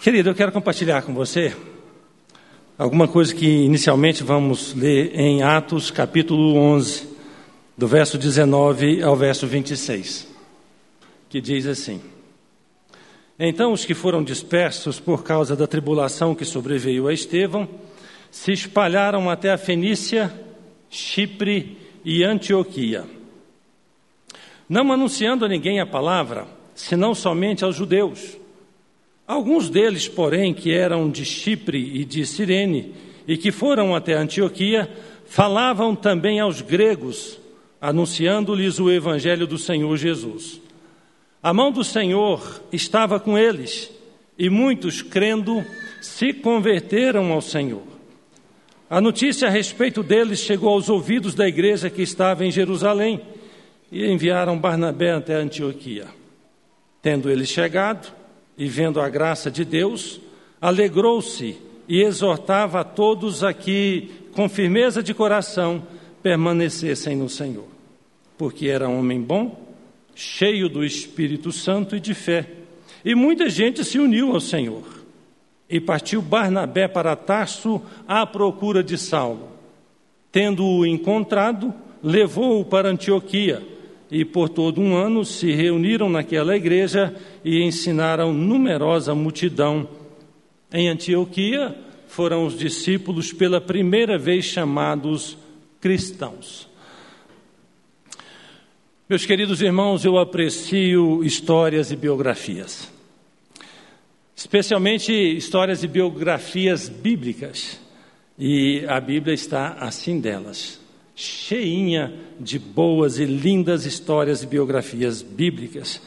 Querido, 0.00 0.30
eu 0.30 0.34
quero 0.34 0.52
compartilhar 0.52 1.02
com 1.02 1.12
você 1.12 1.56
alguma 2.78 3.08
coisa 3.08 3.34
que 3.34 3.44
inicialmente 3.44 4.22
vamos 4.22 4.72
ler 4.72 5.10
em 5.12 5.42
Atos 5.42 5.90
capítulo 5.90 6.54
11, 6.54 7.08
do 7.76 7.88
verso 7.88 8.16
19 8.16 9.02
ao 9.02 9.16
verso 9.16 9.44
26, 9.44 10.28
que 11.28 11.40
diz 11.40 11.66
assim: 11.66 12.00
Então 13.40 13.72
os 13.72 13.84
que 13.84 13.92
foram 13.92 14.22
dispersos 14.22 15.00
por 15.00 15.24
causa 15.24 15.56
da 15.56 15.66
tribulação 15.66 16.32
que 16.32 16.44
sobreveio 16.44 17.08
a 17.08 17.12
Estevão 17.12 17.68
se 18.30 18.52
espalharam 18.52 19.28
até 19.28 19.50
a 19.50 19.58
Fenícia, 19.58 20.32
Chipre 20.88 21.76
e 22.04 22.22
Antioquia, 22.22 23.04
não 24.68 24.92
anunciando 24.92 25.44
a 25.44 25.48
ninguém 25.48 25.80
a 25.80 25.86
palavra, 25.86 26.46
senão 26.72 27.16
somente 27.16 27.64
aos 27.64 27.74
judeus. 27.74 28.38
Alguns 29.28 29.68
deles, 29.68 30.08
porém, 30.08 30.54
que 30.54 30.72
eram 30.72 31.10
de 31.10 31.22
Chipre 31.22 32.00
e 32.00 32.02
de 32.02 32.24
Cirene 32.24 32.94
e 33.26 33.36
que 33.36 33.52
foram 33.52 33.94
até 33.94 34.14
Antioquia, 34.14 34.90
falavam 35.26 35.94
também 35.94 36.40
aos 36.40 36.62
gregos, 36.62 37.38
anunciando-lhes 37.78 38.78
o 38.78 38.90
evangelho 38.90 39.46
do 39.46 39.58
Senhor 39.58 39.94
Jesus. 39.98 40.62
A 41.42 41.52
mão 41.52 41.70
do 41.70 41.84
Senhor 41.84 42.62
estava 42.72 43.20
com 43.20 43.36
eles, 43.36 43.92
e 44.38 44.48
muitos, 44.48 45.02
crendo, 45.02 45.62
se 46.00 46.32
converteram 46.32 47.30
ao 47.30 47.42
Senhor. 47.42 47.82
A 48.88 48.98
notícia 48.98 49.46
a 49.46 49.50
respeito 49.50 50.02
deles 50.02 50.40
chegou 50.40 50.70
aos 50.70 50.88
ouvidos 50.88 51.34
da 51.34 51.46
igreja 51.46 51.90
que 51.90 52.00
estava 52.00 52.46
em 52.46 52.50
Jerusalém, 52.50 53.20
e 53.92 54.06
enviaram 54.06 54.58
Barnabé 54.58 55.12
até 55.12 55.34
Antioquia. 55.34 56.06
Tendo 57.02 57.30
ele 57.30 57.44
chegado, 57.44 58.16
e 58.58 58.66
vendo 58.66 59.00
a 59.00 59.08
graça 59.08 59.50
de 59.50 59.64
Deus, 59.64 60.20
alegrou-se 60.60 61.56
e 61.88 62.02
exortava 62.02 62.80
a 62.80 62.84
todos 62.84 63.44
a 63.44 63.54
que, 63.54 64.10
com 64.32 64.48
firmeza 64.48 65.00
de 65.00 65.14
coração, 65.14 65.86
permanecessem 66.22 67.16
no 67.16 67.28
Senhor, 67.28 67.68
porque 68.36 68.66
era 68.66 68.88
homem 68.88 69.22
bom, 69.22 69.68
cheio 70.14 70.68
do 70.68 70.84
Espírito 70.84 71.52
Santo 71.52 71.94
e 71.94 72.00
de 72.00 72.12
fé. 72.12 72.50
E 73.04 73.14
muita 73.14 73.48
gente 73.48 73.84
se 73.84 74.00
uniu 74.00 74.32
ao 74.32 74.40
Senhor. 74.40 74.82
E 75.70 75.80
partiu 75.80 76.20
Barnabé 76.20 76.88
para 76.88 77.14
Tarso 77.14 77.80
à 78.08 78.26
procura 78.26 78.82
de 78.82 78.98
Saulo. 78.98 79.50
Tendo-o 80.32 80.84
encontrado, 80.84 81.72
levou-o 82.02 82.64
para 82.64 82.88
Antioquia 82.88 83.77
e 84.10 84.24
por 84.24 84.48
todo 84.48 84.80
um 84.80 84.96
ano 84.96 85.24
se 85.24 85.52
reuniram 85.52 86.08
naquela 86.08 86.56
igreja 86.56 87.14
e 87.44 87.62
ensinaram 87.62 88.32
numerosa 88.32 89.14
multidão. 89.14 89.88
Em 90.72 90.88
Antioquia 90.88 91.76
foram 92.08 92.46
os 92.46 92.58
discípulos 92.58 93.32
pela 93.32 93.60
primeira 93.60 94.18
vez 94.18 94.44
chamados 94.44 95.36
cristãos. 95.80 96.68
Meus 99.08 99.24
queridos 99.24 99.62
irmãos, 99.62 100.04
eu 100.04 100.18
aprecio 100.18 101.24
histórias 101.24 101.90
e 101.90 101.96
biografias, 101.96 102.90
especialmente 104.36 105.12
histórias 105.12 105.82
e 105.82 105.88
biografias 105.88 106.88
bíblicas, 106.90 107.80
e 108.38 108.84
a 108.86 109.00
Bíblia 109.00 109.34
está 109.34 109.78
assim 109.80 110.20
delas 110.20 110.78
cheinha 111.18 112.14
de 112.38 112.60
boas 112.60 113.18
e 113.18 113.24
lindas 113.24 113.84
histórias 113.84 114.44
e 114.44 114.46
biografias 114.46 115.20
bíblicas. 115.20 116.00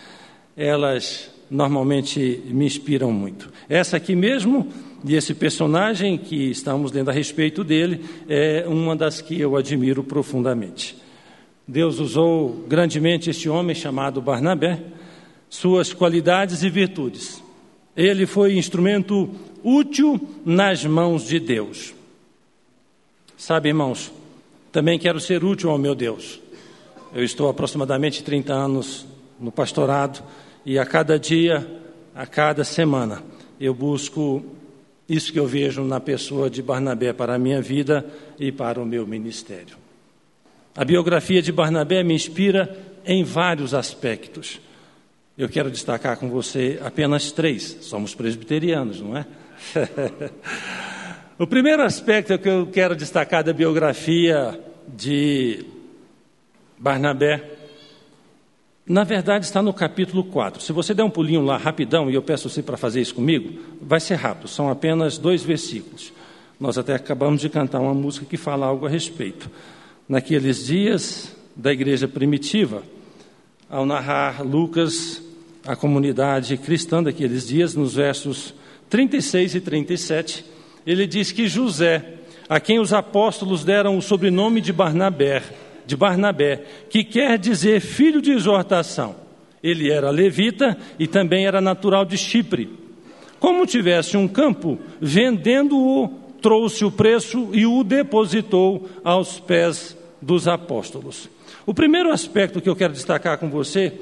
Elas 0.56 1.30
normalmente 1.50 2.42
me 2.46 2.66
inspiram 2.66 3.12
muito. 3.12 3.52
Essa 3.68 3.98
aqui 3.98 4.16
mesmo, 4.16 4.70
e 5.04 5.14
esse 5.14 5.34
personagem 5.34 6.18
que 6.18 6.50
estamos 6.50 6.94
lendo 6.94 7.10
a 7.10 7.14
respeito 7.14 7.62
dele, 7.62 8.06
é 8.30 8.64
uma 8.66 8.96
das 8.96 9.20
que 9.20 9.38
eu 9.38 9.58
admiro 9.58 10.02
profundamente. 10.02 10.96
Deus 11.68 12.00
usou 12.00 12.66
grandemente 12.70 13.30
este 13.30 13.50
homem 13.50 13.76
chamado 13.76 14.22
Barnabé, 14.22 14.82
suas 15.50 15.94
qualidades 15.94 16.64
e 16.64 16.70
virtudes. 16.70 17.44
Ele 17.98 18.26
foi 18.26 18.58
instrumento 18.58 19.30
útil 19.62 20.22
nas 20.46 20.86
mãos 20.86 21.28
de 21.28 21.38
Deus. 21.38 21.94
Sabe, 23.36 23.68
irmãos, 23.68 24.10
também 24.72 24.98
quero 24.98 25.20
ser 25.20 25.44
útil 25.44 25.70
ao 25.70 25.78
meu 25.78 25.94
Deus. 25.94 26.40
Eu 27.14 27.24
estou 27.24 27.50
aproximadamente 27.50 28.24
30 28.24 28.54
anos 28.54 29.06
no 29.40 29.52
pastorado 29.52 30.24
e 30.66 30.80
a 30.80 30.86
cada 30.86 31.20
dia, 31.20 31.68
a 32.16 32.26
cada 32.26 32.64
semana, 32.64 33.24
eu 33.60 33.74
busco 33.74 34.44
isso 35.10 35.34
que 35.34 35.40
eu 35.40 35.46
vejo 35.46 35.84
na 35.84 36.00
pessoa 36.00 36.50
de 36.50 36.62
Barnabé 36.62 37.12
para 37.12 37.36
a 37.36 37.40
minha 37.40 37.62
vida 37.62 38.06
e 38.40 38.52
para 38.52 38.82
o 38.82 38.86
meu 38.86 39.06
ministério. 39.06 39.76
A 40.76 40.86
biografia 40.86 41.42
de 41.42 41.52
Barnabé 41.52 42.02
me 42.02 42.14
inspira 42.14 42.78
em 43.06 43.24
vários 43.24 43.74
aspectos. 43.74 44.62
Eu 45.38 45.50
quero 45.50 45.70
destacar 45.70 46.18
com 46.18 46.30
você 46.30 46.80
apenas 46.82 47.32
três. 47.32 47.78
Somos 47.82 48.16
presbiterianos, 48.16 49.02
não 49.02 49.18
é? 49.18 49.26
O 51.42 51.48
primeiro 51.48 51.82
aspecto 51.82 52.38
que 52.38 52.48
eu 52.48 52.68
quero 52.68 52.96
destacar 52.96 53.44
da 53.44 53.52
biografia 53.52 54.64
de 54.88 55.66
Barnabé, 56.78 57.44
na 58.86 59.04
verdade 59.04 59.46
está 59.46 59.60
no 59.60 59.74
capítulo 59.74 60.24
4. 60.26 60.62
Se 60.62 60.72
você 60.72 60.94
der 60.94 61.02
um 61.02 61.10
pulinho 61.10 61.42
lá 61.42 61.58
rapidão, 61.58 62.12
e 62.12 62.14
eu 62.14 62.22
peço 62.22 62.48
você 62.48 62.62
para 62.62 62.78
fazer 62.78 63.02
isso 63.02 63.16
comigo, 63.16 63.60
vai 63.82 64.00
ser 64.00 64.18
rápido, 64.18 64.48
são 64.48 64.70
apenas 64.70 65.18
dois 65.18 65.42
versículos. 65.42 66.14
Nós 66.60 66.78
até 66.78 66.94
acabamos 66.94 67.42
de 67.42 67.50
cantar 67.50 67.80
uma 67.80 67.96
música 67.96 68.24
que 68.24 68.38
fala 68.38 68.68
algo 68.68 68.86
a 68.86 68.90
respeito. 68.90 69.50
Naqueles 70.08 70.68
dias 70.68 71.36
da 71.56 71.74
igreja 71.74 72.08
primitiva, 72.08 72.84
ao 73.68 73.84
narrar 73.84 74.46
Lucas, 74.46 75.20
a 75.66 75.76
comunidade 75.76 76.56
cristã 76.58 77.02
daqueles 77.02 77.48
dias, 77.48 77.74
nos 77.74 77.96
versos 77.96 78.54
36 78.92 79.56
e 79.56 79.60
37, 79.60 80.61
ele 80.86 81.06
diz 81.06 81.32
que 81.32 81.48
José, 81.48 82.04
a 82.50 82.60
quem 82.60 82.80
os 82.80 82.94
apóstolos 82.94 83.64
deram 83.64 83.98
o 83.98 84.02
sobrenome 84.02 84.62
de 84.62 84.74
Barnabé, 84.74 85.44
de 85.86 85.96
Barnabé, 85.96 86.64
que 86.90 87.04
quer 87.04 87.38
dizer 87.38 87.82
filho 87.82 88.22
de 88.22 88.32
exortação. 88.32 89.16
Ele 89.64 89.92
era 89.92 90.10
levita 90.10 90.78
e 90.98 91.08
também 91.08 91.46
era 91.46 91.62
natural 91.62 92.04
de 92.04 92.18
Chipre. 92.18 92.70
Como 93.40 93.66
tivesse 93.66 94.18
um 94.18 94.28
campo, 94.28 94.80
vendendo-o, 95.00 96.08
trouxe 96.42 96.84
o 96.84 96.92
preço 96.92 97.50
e 97.54 97.66
o 97.66 97.84
depositou 97.84 98.90
aos 99.04 99.40
pés 99.40 99.96
dos 100.22 100.48
apóstolos. 100.48 101.30
O 101.66 101.74
primeiro 101.74 102.12
aspecto 102.12 102.60
que 102.60 102.70
eu 102.70 102.76
quero 102.76 102.94
destacar 102.94 103.38
com 103.38 103.50
você 103.50 103.94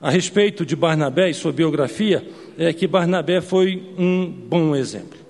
a 0.00 0.10
respeito 0.10 0.66
de 0.66 0.74
Barnabé 0.74 1.30
e 1.30 1.34
sua 1.34 1.52
biografia 1.52 2.26
é 2.58 2.72
que 2.72 2.86
Barnabé 2.86 3.40
foi 3.40 3.94
um 3.96 4.26
bom 4.26 4.74
exemplo 4.74 5.20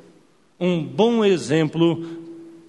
um 0.60 0.84
bom 0.84 1.24
exemplo, 1.24 2.04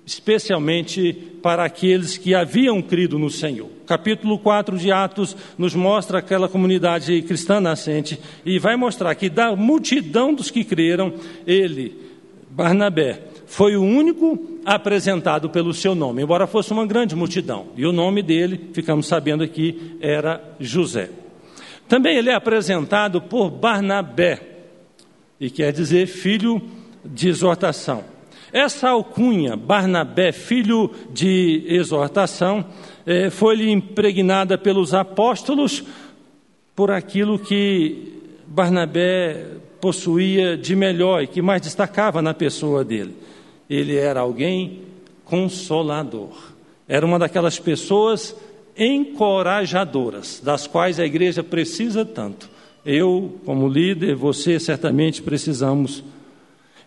especialmente 0.06 1.12
para 1.42 1.66
aqueles 1.66 2.18
que 2.18 2.34
haviam 2.34 2.82
crido 2.82 3.20
no 3.20 3.30
Senhor. 3.30 3.70
Capítulo 3.86 4.40
4 4.40 4.78
de 4.78 4.92
Atos 4.92 5.36
nos 5.58 5.76
mostra 5.76 6.20
aquela 6.20 6.48
comunidade 6.48 7.22
cristã 7.24 7.60
nascente 7.60 8.18
e 8.46 8.58
vai 8.58 8.78
mostrar 8.78 9.14
que 9.16 9.30
da 9.30 9.54
multidão 9.56 10.34
dos 10.34 10.50
que 10.50 10.64
creram, 10.64 11.14
ele, 11.46 11.98
Barnabé, 12.50 13.24
foi 13.46 13.76
o 13.76 13.84
único 13.84 14.40
apresentado 14.66 15.50
pelo 15.50 15.74
seu 15.74 15.94
nome, 15.94 16.24
embora 16.24 16.48
fosse 16.48 16.72
uma 16.72 16.86
grande 16.86 17.14
multidão. 17.14 17.68
E 17.76 17.86
o 17.86 17.92
nome 17.92 18.24
dele, 18.24 18.70
ficamos 18.72 19.08
sabendo 19.08 19.44
aqui, 19.44 19.98
era 20.00 20.42
José. 20.58 21.10
Também 21.90 22.16
ele 22.16 22.30
é 22.30 22.34
apresentado 22.34 23.20
por 23.20 23.50
Barnabé, 23.50 24.40
e 25.38 25.50
quer 25.50 25.74
dizer 25.74 26.08
filho 26.08 26.62
de 27.04 27.30
exortação. 27.30 28.04
Essa 28.52 28.90
alcunha, 28.90 29.56
Barnabé, 29.56 30.32
filho 30.32 30.92
de 31.12 31.64
exortação, 31.68 32.66
eh, 33.06 33.30
foi-lhe 33.30 33.72
impregnada 33.72 34.58
pelos 34.58 34.94
apóstolos 34.94 35.84
por 36.76 36.92
aquilo 36.92 37.40
que 37.40 38.14
Barnabé 38.48 39.46
possuía 39.80 40.58
de 40.58 40.76
melhor 40.76 41.24
e 41.24 41.28
que 41.28 41.42
mais 41.42 41.62
destacava 41.62 42.22
na 42.22 42.34
pessoa 42.34 42.84
dele. 42.84 43.16
Ele 43.70 43.96
era 43.96 44.20
alguém 44.20 44.82
consolador. 45.24 46.52
Era 46.88 47.06
uma 47.06 47.18
daquelas 47.18 47.58
pessoas 47.58 48.36
encorajadoras, 48.78 50.42
das 50.44 50.68
quais 50.68 51.00
a 51.00 51.06
igreja 51.06 51.42
precisa 51.42 52.04
tanto. 52.04 52.50
Eu, 52.86 53.40
como 53.46 53.68
líder, 53.70 54.16
você 54.16 54.60
certamente 54.60 55.22
precisamos 55.22 56.04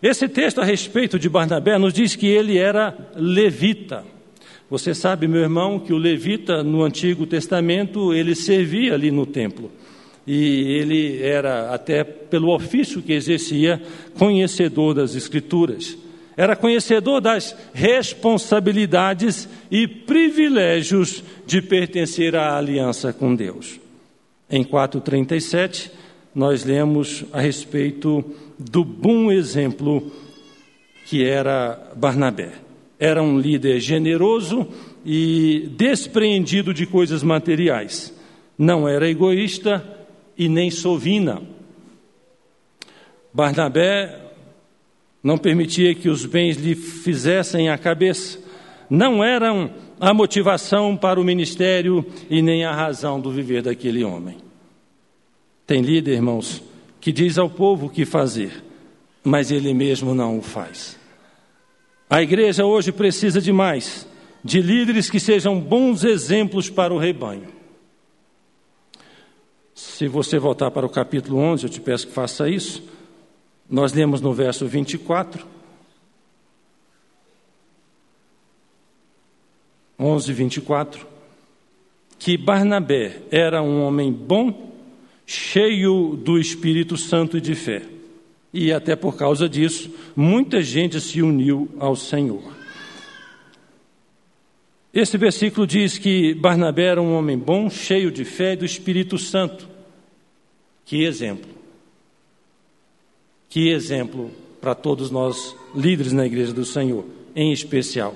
esse 0.01 0.27
texto 0.27 0.59
a 0.59 0.65
respeito 0.65 1.17
de 1.17 1.29
Barnabé 1.29 1.77
nos 1.77 1.93
diz 1.93 2.15
que 2.15 2.27
ele 2.27 2.57
era 2.57 2.95
levita. 3.15 4.03
Você 4.69 4.93
sabe, 4.93 5.27
meu 5.27 5.41
irmão, 5.41 5.79
que 5.79 5.93
o 5.93 5.97
levita 5.97 6.63
no 6.63 6.83
Antigo 6.83 7.25
Testamento 7.25 8.13
ele 8.13 8.35
servia 8.35 8.93
ali 8.93 9.11
no 9.11 9.25
templo. 9.25 9.71
e 10.27 10.79
ele 10.79 11.21
era, 11.21 11.71
até 11.71 12.03
pelo 12.03 12.51
ofício 12.51 12.99
que 13.01 13.13
exercia, 13.13 13.79
conhecedor 14.17 14.95
das 14.95 15.15
Escrituras. 15.15 15.95
Era 16.35 16.55
conhecedor 16.55 17.21
das 17.21 17.55
responsabilidades 17.73 19.47
e 19.71 19.87
privilégios 19.87 21.23
de 21.45 21.61
pertencer 21.61 22.35
à 22.35 22.57
aliança 22.57 23.13
com 23.13 23.35
Deus. 23.35 23.79
Em 24.49 24.63
4,37, 24.63 25.91
nós 26.35 26.65
lemos 26.65 27.23
a 27.31 27.39
respeito 27.39 28.23
do 28.59 28.83
bom 28.83 29.31
exemplo 29.31 30.11
que 31.07 31.23
era 31.23 31.93
Barnabé. 31.95 32.51
Era 32.99 33.23
um 33.23 33.39
líder 33.39 33.79
generoso 33.79 34.67
e 35.05 35.69
despreendido 35.77 36.73
de 36.73 36.85
coisas 36.85 37.23
materiais. 37.23 38.13
Não 38.57 38.87
era 38.87 39.09
egoísta 39.09 39.83
e 40.37 40.49
nem 40.49 40.69
sovina. 40.69 41.41
Barnabé 43.33 44.21
não 45.23 45.37
permitia 45.37 45.95
que 45.95 46.09
os 46.09 46.25
bens 46.25 46.57
lhe 46.57 46.75
fizessem 46.75 47.69
a 47.69 47.77
cabeça. 47.77 48.39
Não 48.89 49.23
eram 49.23 49.71
a 49.99 50.13
motivação 50.13 50.97
para 50.97 51.19
o 51.19 51.23
ministério 51.23 52.05
e 52.29 52.41
nem 52.41 52.65
a 52.65 52.73
razão 52.73 53.19
do 53.19 53.31
viver 53.31 53.61
daquele 53.61 54.03
homem. 54.03 54.44
Tem 55.65 55.81
líder, 55.81 56.13
irmãos, 56.13 56.61
que 57.01 57.11
diz 57.11 57.37
ao 57.37 57.49
povo 57.49 57.87
o 57.87 57.89
que 57.89 58.05
fazer, 58.05 58.63
mas 59.23 59.51
ele 59.51 59.73
mesmo 59.73 60.13
não 60.13 60.37
o 60.37 60.41
faz. 60.41 60.97
A 62.09 62.21
igreja 62.21 62.65
hoje 62.65 62.91
precisa 62.91 63.41
de 63.41 63.51
mais, 63.51 64.07
de 64.43 64.61
líderes 64.61 65.09
que 65.09 65.19
sejam 65.19 65.59
bons 65.59 66.03
exemplos 66.03 66.69
para 66.69 66.93
o 66.93 66.99
rebanho. 66.99 67.47
Se 69.73 70.07
você 70.07 70.39
voltar 70.39 70.71
para 70.71 70.85
o 70.85 70.89
capítulo 70.89 71.37
11, 71.37 71.65
eu 71.65 71.69
te 71.69 71.81
peço 71.81 72.07
que 72.07 72.13
faça 72.13 72.47
isso. 72.47 72.83
Nós 73.69 73.91
lemos 73.91 74.21
no 74.21 74.31
verso 74.31 74.65
24. 74.67 75.45
11, 79.99 80.31
24. 80.31 81.07
Que 82.17 82.37
Barnabé 82.37 83.23
era 83.31 83.61
um 83.61 83.81
homem 83.83 84.13
bom 84.13 84.64
cheio 85.25 86.15
do 86.15 86.37
Espírito 86.37 86.97
Santo 86.97 87.37
e 87.37 87.41
de 87.41 87.55
fé. 87.55 87.81
E 88.53 88.71
até 88.71 88.95
por 88.95 89.17
causa 89.17 89.49
disso, 89.49 89.91
muita 90.15 90.61
gente 90.61 91.01
se 91.01 91.21
uniu 91.21 91.69
ao 91.79 91.95
Senhor. 91.95 92.55
Esse 94.93 95.17
versículo 95.17 95.67
diz 95.67 95.97
que 95.97 96.33
Barnabé 96.33 96.85
era 96.85 97.01
um 97.01 97.15
homem 97.15 97.37
bom, 97.37 97.69
cheio 97.69 98.09
de 98.09 98.23
fé 98.23 98.53
e 98.53 98.57
do 98.57 98.65
Espírito 98.65 99.17
Santo. 99.17 99.67
Que 100.85 101.03
exemplo! 101.03 101.49
Que 103.49 103.69
exemplo 103.69 104.31
para 104.61 104.73
todos 104.73 105.11
nós, 105.11 105.55
líderes 105.75 106.13
na 106.13 106.25
igreja 106.25 106.53
do 106.53 106.63
Senhor, 106.63 107.05
em 107.35 107.51
especial. 107.51 108.15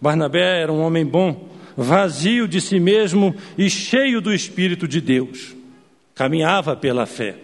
Barnabé 0.00 0.62
era 0.62 0.72
um 0.72 0.80
homem 0.80 1.04
bom, 1.04 1.48
vazio 1.76 2.48
de 2.48 2.60
si 2.60 2.80
mesmo 2.80 3.34
e 3.56 3.68
cheio 3.68 4.20
do 4.20 4.32
Espírito 4.32 4.88
de 4.88 5.00
Deus 5.00 5.54
caminhava 6.14 6.76
pela 6.76 7.06
fé. 7.06 7.36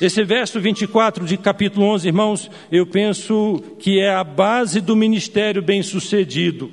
Esse 0.00 0.22
verso 0.22 0.60
24 0.60 1.26
de 1.26 1.36
capítulo 1.36 1.86
11, 1.86 2.06
irmãos, 2.06 2.50
eu 2.70 2.86
penso 2.86 3.62
que 3.80 3.98
é 3.98 4.10
a 4.14 4.22
base 4.22 4.80
do 4.80 4.94
ministério 4.94 5.60
bem-sucedido 5.60 6.70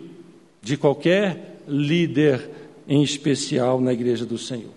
de 0.61 0.77
qualquer 0.77 1.59
líder, 1.67 2.49
em 2.87 3.01
especial 3.01 3.81
na 3.81 3.91
igreja 3.91 4.25
do 4.25 4.37
Senhor. 4.37 4.71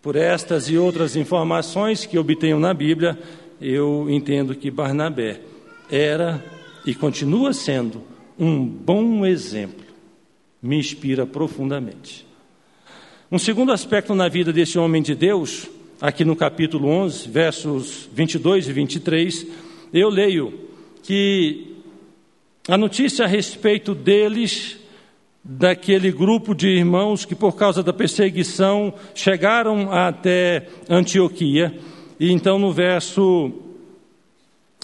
Por 0.00 0.16
estas 0.16 0.68
e 0.70 0.78
outras 0.78 1.14
informações 1.14 2.06
que 2.06 2.18
obtenho 2.18 2.58
na 2.58 2.72
Bíblia, 2.72 3.18
eu 3.60 4.06
entendo 4.08 4.54
que 4.54 4.70
Barnabé 4.70 5.40
era 5.90 6.42
e 6.86 6.94
continua 6.94 7.52
sendo 7.52 8.02
um 8.38 8.64
bom 8.64 9.24
exemplo. 9.26 9.84
Me 10.62 10.78
inspira 10.78 11.26
profundamente. 11.26 12.26
Um 13.30 13.38
segundo 13.38 13.72
aspecto 13.72 14.14
na 14.14 14.28
vida 14.28 14.52
desse 14.52 14.78
homem 14.78 15.02
de 15.02 15.14
Deus 15.14 15.68
aqui 16.00 16.24
no 16.24 16.36
capítulo 16.36 16.88
11, 16.88 17.28
versos 17.28 18.08
22 18.12 18.68
e 18.68 18.72
23, 18.72 19.46
eu 19.92 20.08
leio 20.08 20.52
que 21.02 21.76
a 22.68 22.78
notícia 22.78 23.24
a 23.24 23.28
respeito 23.28 23.94
deles, 23.94 24.78
daquele 25.44 26.10
grupo 26.10 26.54
de 26.54 26.68
irmãos 26.68 27.26
que, 27.26 27.34
por 27.34 27.54
causa 27.54 27.82
da 27.82 27.92
perseguição, 27.92 28.94
chegaram 29.14 29.92
até 29.92 30.66
Antioquia, 30.88 31.74
e 32.18 32.32
então 32.32 32.58
no 32.58 32.72
verso 32.72 33.52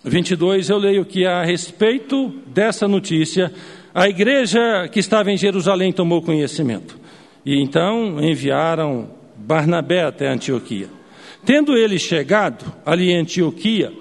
22 0.04 0.68
eu 0.68 0.76
leio 0.76 1.04
que 1.06 1.24
a 1.24 1.42
respeito 1.42 2.28
dessa 2.46 2.86
notícia, 2.86 3.50
a 3.94 4.08
igreja 4.08 4.88
que 4.92 5.00
estava 5.00 5.30
em 5.30 5.36
Jerusalém 5.36 5.92
tomou 5.92 6.20
conhecimento. 6.20 6.98
E 7.44 7.58
então 7.60 8.22
enviaram 8.22 9.08
Barnabé 9.36 10.04
até 10.04 10.28
Antioquia. 10.28 10.99
Tendo 11.44 11.76
ele 11.76 11.98
chegado 11.98 12.72
ali 12.84 13.10
em 13.10 13.18
Antioquia, 13.18 13.92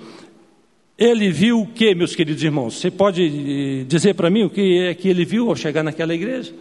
ele 0.97 1.31
viu 1.31 1.61
o 1.61 1.67
que, 1.67 1.95
meus 1.95 2.13
queridos 2.13 2.43
irmãos? 2.43 2.75
Você 2.75 2.91
pode 2.91 3.23
eh, 3.23 3.85
dizer 3.85 4.15
para 4.15 4.29
mim 4.29 4.43
o 4.43 4.49
que 4.49 4.79
é 4.79 4.93
que 4.93 5.07
ele 5.07 5.23
viu 5.23 5.49
ao 5.49 5.55
chegar 5.55 5.81
naquela 5.81 6.13
igreja? 6.13 6.53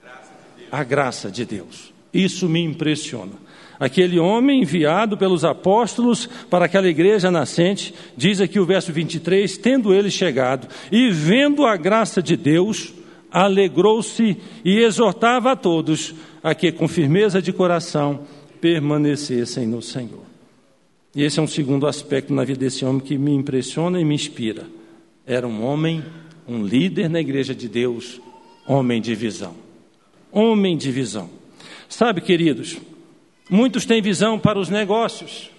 Graça 0.00 0.30
a 0.70 0.84
graça 0.84 1.30
de 1.30 1.44
Deus. 1.44 1.92
Isso 2.14 2.48
me 2.48 2.62
impressiona. 2.62 3.32
Aquele 3.80 4.18
homem 4.18 4.62
enviado 4.62 5.16
pelos 5.16 5.44
apóstolos 5.44 6.28
para 6.48 6.66
aquela 6.66 6.86
igreja 6.86 7.30
nascente, 7.30 7.94
diz 8.16 8.40
aqui 8.40 8.60
o 8.60 8.66
verso 8.66 8.92
23: 8.92 9.56
tendo 9.56 9.92
ele 9.92 10.10
chegado 10.10 10.68
e 10.92 11.10
vendo 11.10 11.64
a 11.64 11.76
graça 11.76 12.22
de 12.22 12.36
Deus, 12.36 12.92
alegrou-se 13.32 14.36
e 14.64 14.78
exortava 14.78 15.52
a 15.52 15.56
todos 15.56 16.14
a 16.42 16.54
que, 16.54 16.70
com 16.70 16.86
firmeza 16.86 17.40
de 17.40 17.52
coração, 17.52 18.20
permanecessem 18.60 19.66
no 19.66 19.80
Senhor. 19.80 20.24
E 21.14 21.24
esse 21.24 21.40
é 21.40 21.42
um 21.42 21.46
segundo 21.46 21.86
aspecto 21.86 22.32
na 22.32 22.44
vida 22.44 22.60
desse 22.60 22.84
homem 22.84 23.00
que 23.00 23.18
me 23.18 23.32
impressiona 23.32 24.00
e 24.00 24.04
me 24.04 24.14
inspira. 24.14 24.66
Era 25.26 25.46
um 25.46 25.64
homem, 25.64 26.04
um 26.46 26.64
líder 26.64 27.08
na 27.08 27.20
igreja 27.20 27.54
de 27.54 27.68
Deus, 27.68 28.20
homem 28.66 29.00
de 29.00 29.14
visão. 29.14 29.54
Homem 30.30 30.76
de 30.76 30.92
visão. 30.92 31.28
Sabe, 31.88 32.20
queridos, 32.20 32.78
muitos 33.50 33.84
têm 33.84 34.00
visão 34.00 34.38
para 34.38 34.58
os 34.58 34.68
negócios, 34.68 35.50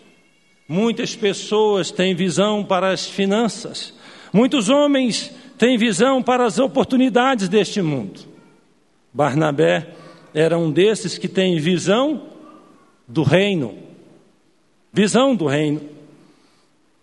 muitas 0.67 1.13
pessoas 1.13 1.91
têm 1.91 2.15
visão 2.15 2.63
para 2.63 2.91
as 2.91 3.05
finanças, 3.05 3.93
muitos 4.31 4.69
homens 4.69 5.33
têm 5.57 5.77
visão 5.77 6.23
para 6.23 6.45
as 6.45 6.57
oportunidades 6.57 7.49
deste 7.49 7.81
mundo. 7.81 8.21
Barnabé 9.13 9.89
era 10.33 10.57
um 10.57 10.71
desses 10.71 11.17
que 11.17 11.27
tem 11.27 11.59
visão 11.59 12.30
do 13.07 13.23
reino, 13.23 13.75
visão 14.93 15.35
do 15.35 15.47
reino, 15.47 15.81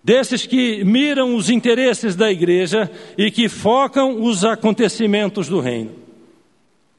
desses 0.02 0.46
que 0.46 0.84
miram 0.84 1.34
os 1.34 1.50
interesses 1.50 2.16
da 2.16 2.30
igreja 2.30 2.90
e 3.16 3.30
que 3.30 3.48
focam 3.48 4.22
os 4.22 4.44
acontecimentos 4.44 5.48
do 5.48 5.60
reino. 5.60 5.92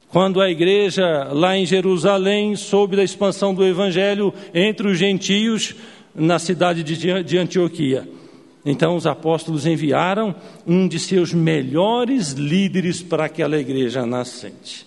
Quando 0.08 0.40
a 0.40 0.50
igreja 0.50 1.24
lá 1.32 1.56
em 1.56 1.64
Jerusalém 1.64 2.56
soube 2.56 2.96
da 2.96 3.04
expansão 3.04 3.54
do 3.54 3.64
evangelho 3.64 4.34
entre 4.52 4.88
os 4.88 4.98
gentios 4.98 5.74
na 6.14 6.38
cidade 6.38 6.82
de 6.82 7.38
Antioquia, 7.38 8.08
então 8.64 8.96
os 8.96 9.06
apóstolos 9.06 9.66
enviaram 9.66 10.34
um 10.66 10.86
de 10.86 10.98
seus 10.98 11.32
melhores 11.32 12.32
líderes 12.32 13.00
para 13.02 13.24
aquela 13.24 13.58
igreja 13.58 14.04
nascente. 14.04 14.86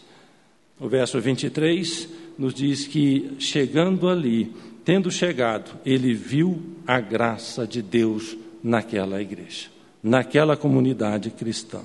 O 0.79 0.87
verso 0.87 1.19
23 1.19 2.09
nos 2.37 2.53
diz 2.53 2.87
que, 2.87 3.33
chegando 3.39 4.09
ali, 4.09 4.51
tendo 4.83 5.11
chegado, 5.11 5.71
ele 5.85 6.13
viu 6.13 6.61
a 6.85 6.99
graça 6.99 7.65
de 7.65 7.81
Deus 7.81 8.37
naquela 8.63 9.21
igreja, 9.21 9.67
naquela 10.01 10.57
comunidade 10.57 11.29
cristã. 11.29 11.81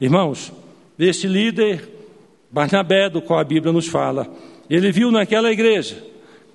Irmãos, 0.00 0.52
este 0.98 1.26
líder, 1.26 1.88
Barnabé, 2.50 3.08
do 3.08 3.22
qual 3.22 3.40
a 3.40 3.44
Bíblia 3.44 3.72
nos 3.72 3.88
fala, 3.88 4.32
ele 4.68 4.92
viu 4.92 5.10
naquela 5.10 5.50
igreja 5.50 6.08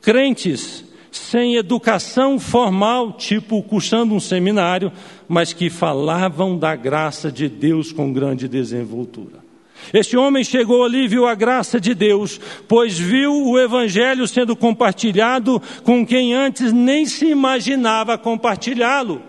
crentes 0.04 0.84
sem 1.12 1.56
educação 1.56 2.40
formal, 2.40 3.14
tipo 3.14 3.62
cursando 3.64 4.14
um 4.14 4.20
seminário, 4.20 4.92
mas 5.28 5.54
que 5.54 5.70
falavam 5.70 6.58
da 6.58 6.76
graça 6.76 7.32
de 7.32 7.48
Deus 7.48 7.92
com 7.92 8.12
grande 8.12 8.48
desenvoltura. 8.48 9.43
Este 9.92 10.16
homem 10.16 10.44
chegou 10.44 10.84
ali 10.84 11.06
e 11.06 11.08
viu 11.08 11.26
a 11.28 11.34
graça 11.34 11.80
de 11.80 11.96
Deus, 11.96 12.40
pois 12.68 12.98
viu 12.98 13.34
o 13.34 13.60
Evangelho 13.60 14.28
sendo 14.28 14.56
compartilhado 14.56 15.62
com 15.84 16.06
quem 16.06 16.34
antes 16.34 16.72
nem 16.72 17.06
se 17.06 17.26
imaginava 17.26 18.18
compartilhá-lo, 18.18 19.22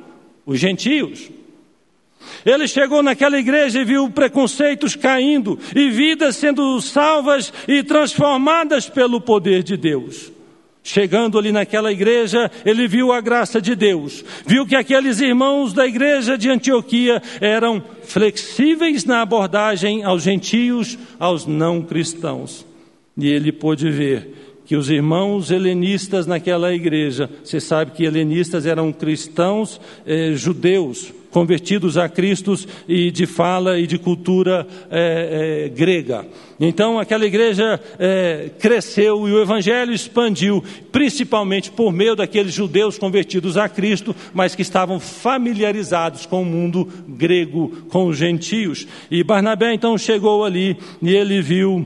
os 0.44 0.61
gentios. 0.61 1.30
Ele 2.44 2.68
chegou 2.68 3.02
naquela 3.02 3.38
igreja 3.38 3.80
e 3.80 3.84
viu 3.84 4.11
preconceitos 4.11 4.94
caindo 4.94 5.58
e 5.75 5.88
vidas 5.90 6.37
sendo 6.37 6.80
salvas 6.80 7.52
e 7.66 7.82
transformadas 7.82 8.88
pelo 8.88 9.20
poder 9.20 9.62
de 9.62 9.76
Deus. 9.76 10.34
Chegando 10.87 11.38
ali 11.38 11.50
naquela 11.50 11.91
igreja, 11.91 12.50
ele 12.62 12.87
viu 12.87 13.11
a 13.11 13.19
graça 13.19 13.59
de 13.59 13.75
Deus, 13.75 14.23
viu 14.47 14.67
que 14.67 14.76
aqueles 14.76 15.19
irmãos 15.19 15.73
da 15.73 15.87
igreja 15.87 16.37
de 16.37 16.50
Antioquia 16.50 17.23
eram 17.41 17.83
flexíveis 18.03 19.03
na 19.07 19.23
abordagem 19.23 20.05
aos 20.05 20.23
gentios, 20.23 20.99
aos 21.19 21.47
não 21.47 21.81
cristãos. 21.81 22.67
E 23.17 23.26
ele 23.29 23.50
pôde 23.50 23.91
ver 23.91 24.61
que 24.67 24.76
os 24.76 24.91
irmãos 24.91 25.50
helenistas 25.50 26.26
naquela 26.26 26.75
igreja, 26.75 27.31
você 27.43 27.61
sabe 27.61 27.93
que 27.93 28.05
helenistas 28.05 28.67
eram 28.67 28.93
cristãos 28.93 29.81
eh, 30.05 30.33
judeus, 30.35 31.11
convertidos 31.35 31.99
a 31.99 32.09
Cristo 32.09 32.55
e 32.87 33.11
de 33.11 33.26
fala 33.26 33.76
e 33.76 33.88
de 33.88 33.99
cultura 33.99 34.64
é, 34.88 35.64
é, 35.64 35.69
grega. 35.69 36.25
Então 36.61 36.97
aquela 36.97 37.26
igreja 37.26 37.81
é, 37.99 38.50
cresceu 38.57 39.29
e 39.29 39.33
o 39.33 39.43
evangelho 39.43 39.93
expandiu, 39.93 40.62
principalmente 40.93 41.73
por 41.73 41.93
meio 41.93 42.14
daqueles 42.14 42.55
judeus 42.55 42.97
convertidos 42.97 43.57
a 43.57 43.69
Cristo, 43.69 44.14
mas 44.33 44.55
que 44.55 44.62
estavam 44.62 45.00
familiarizados 45.00 46.25
com 46.25 46.43
o 46.43 46.47
mundo 46.47 46.88
grego, 47.09 47.85
com 47.88 48.07
os 48.07 48.17
gentios. 48.17 48.87
E 49.11 49.25
Barnabé 49.25 49.75
então 49.75 49.99
chegou 49.99 50.45
ali 50.45 50.76
e 51.03 51.17
ele 51.17 51.43
viu 51.43 51.85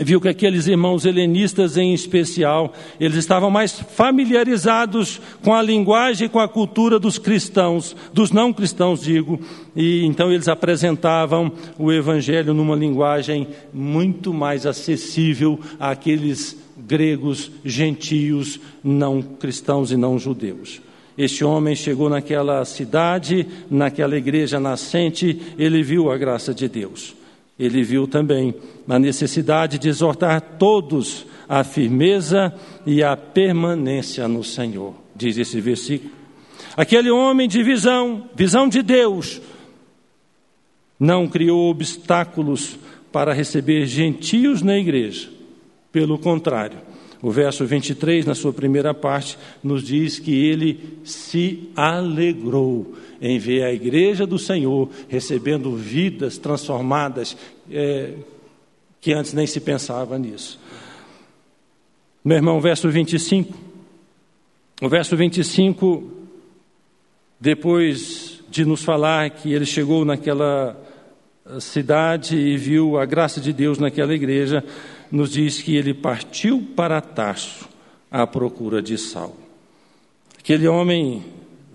viu 0.00 0.20
que 0.20 0.28
aqueles 0.28 0.66
irmãos 0.66 1.04
helenistas 1.04 1.76
em 1.76 1.92
especial, 1.92 2.72
eles 2.98 3.18
estavam 3.18 3.50
mais 3.50 3.72
familiarizados 3.78 5.20
com 5.44 5.54
a 5.54 5.60
linguagem 5.60 6.26
e 6.26 6.30
com 6.30 6.38
a 6.38 6.48
cultura 6.48 6.98
dos 6.98 7.18
cristãos, 7.18 7.94
dos 8.12 8.32
não 8.32 8.52
cristãos, 8.52 9.02
digo, 9.02 9.38
e 9.76 10.04
então 10.06 10.32
eles 10.32 10.48
apresentavam 10.48 11.52
o 11.78 11.92
evangelho 11.92 12.54
numa 12.54 12.74
linguagem 12.74 13.48
muito 13.72 14.32
mais 14.32 14.64
acessível 14.64 15.60
àqueles 15.78 16.56
gregos, 16.78 17.50
gentios, 17.62 18.58
não 18.82 19.20
cristãos 19.20 19.92
e 19.92 19.96
não 19.96 20.18
judeus. 20.18 20.80
Este 21.18 21.44
homem 21.44 21.76
chegou 21.76 22.08
naquela 22.08 22.64
cidade, 22.64 23.46
naquela 23.70 24.16
igreja 24.16 24.58
nascente, 24.58 25.38
ele 25.58 25.82
viu 25.82 26.10
a 26.10 26.16
graça 26.16 26.54
de 26.54 26.66
Deus 26.66 27.14
ele 27.58 27.82
viu 27.82 28.06
também 28.06 28.54
a 28.88 28.98
necessidade 28.98 29.78
de 29.78 29.88
exortar 29.88 30.40
todos 30.58 31.26
à 31.48 31.62
firmeza 31.62 32.52
e 32.86 33.02
à 33.02 33.16
permanência 33.16 34.26
no 34.26 34.42
Senhor, 34.42 34.94
diz 35.14 35.38
esse 35.38 35.60
versículo. 35.60 36.12
Aquele 36.76 37.10
homem 37.10 37.48
de 37.48 37.62
visão, 37.62 38.28
visão 38.34 38.68
de 38.68 38.82
Deus, 38.82 39.40
não 40.98 41.28
criou 41.28 41.70
obstáculos 41.70 42.78
para 43.10 43.34
receber 43.34 43.86
gentios 43.86 44.62
na 44.62 44.78
igreja. 44.78 45.28
Pelo 45.90 46.18
contrário, 46.18 46.78
o 47.22 47.30
verso 47.30 47.64
23, 47.64 48.26
na 48.26 48.34
sua 48.34 48.52
primeira 48.52 48.92
parte, 48.92 49.38
nos 49.62 49.84
diz 49.84 50.18
que 50.18 50.44
ele 50.44 50.98
se 51.04 51.70
alegrou 51.76 52.94
em 53.20 53.38
ver 53.38 53.62
a 53.62 53.72
igreja 53.72 54.26
do 54.26 54.36
Senhor 54.36 54.90
recebendo 55.08 55.76
vidas 55.76 56.36
transformadas 56.36 57.36
é, 57.70 58.14
que 59.00 59.12
antes 59.12 59.32
nem 59.32 59.46
se 59.46 59.60
pensava 59.60 60.18
nisso. 60.18 60.58
Meu 62.24 62.36
irmão, 62.36 62.60
verso 62.60 62.90
25. 62.90 63.56
O 64.80 64.88
verso 64.88 65.16
25, 65.16 66.10
depois 67.38 68.42
de 68.50 68.64
nos 68.64 68.82
falar 68.82 69.30
que 69.30 69.52
ele 69.52 69.64
chegou 69.64 70.04
naquela 70.04 70.76
cidade 71.60 72.36
e 72.36 72.56
viu 72.56 72.98
a 72.98 73.04
graça 73.04 73.40
de 73.40 73.52
Deus 73.52 73.78
naquela 73.78 74.12
igreja, 74.12 74.64
nos 75.12 75.30
diz 75.30 75.60
que 75.60 75.76
ele 75.76 75.94
partiu 75.94 76.66
para 76.74 77.00
Tarso 77.00 77.68
à 78.10 78.26
procura 78.26 78.82
de 78.82 78.98
Saulo. 78.98 79.36
Aquele 80.38 80.66
homem 80.66 81.22